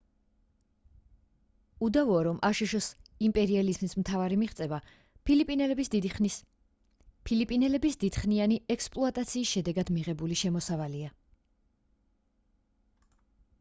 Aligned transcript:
უდავოა 1.87 2.21
რომ 2.27 2.37
აშშ-ის 2.47 2.85
იმპერიალიზმის 3.27 3.93
მთავარი 3.99 4.39
მიღწევა 4.43 4.79
ფილიპინელების 5.31 8.01
დიდხნიანი 8.05 8.57
ექსპლუატაციის 8.77 9.51
შედეგად 9.57 9.91
მიღებული 9.99 10.39
შემოსავალია 10.45 11.13